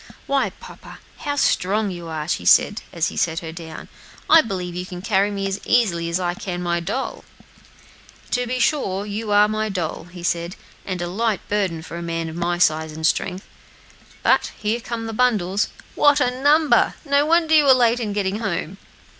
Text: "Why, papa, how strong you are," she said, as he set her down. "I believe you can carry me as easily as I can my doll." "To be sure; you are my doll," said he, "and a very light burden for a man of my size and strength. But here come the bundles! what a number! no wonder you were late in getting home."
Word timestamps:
"Why, 0.25 0.49
papa, 0.49 0.97
how 1.17 1.35
strong 1.35 1.91
you 1.91 2.07
are," 2.07 2.27
she 2.27 2.43
said, 2.43 2.81
as 2.91 3.09
he 3.09 3.15
set 3.17 3.41
her 3.41 3.51
down. 3.51 3.87
"I 4.27 4.41
believe 4.41 4.73
you 4.73 4.83
can 4.83 5.03
carry 5.03 5.29
me 5.29 5.45
as 5.47 5.61
easily 5.63 6.09
as 6.09 6.19
I 6.19 6.33
can 6.33 6.63
my 6.63 6.79
doll." 6.79 7.23
"To 8.31 8.47
be 8.47 8.57
sure; 8.57 9.05
you 9.05 9.29
are 9.31 9.47
my 9.47 9.69
doll," 9.69 10.07
said 10.23 10.55
he, 10.55 10.89
"and 10.91 11.03
a 11.03 11.05
very 11.05 11.13
light 11.17 11.47
burden 11.49 11.83
for 11.83 11.97
a 11.97 12.01
man 12.01 12.29
of 12.29 12.35
my 12.35 12.57
size 12.57 12.93
and 12.93 13.05
strength. 13.05 13.45
But 14.23 14.51
here 14.57 14.79
come 14.79 15.05
the 15.05 15.13
bundles! 15.13 15.67
what 15.93 16.19
a 16.19 16.31
number! 16.31 16.95
no 17.05 17.27
wonder 17.27 17.53
you 17.53 17.65
were 17.65 17.73
late 17.75 17.99
in 17.99 18.11
getting 18.11 18.39
home." 18.39 18.79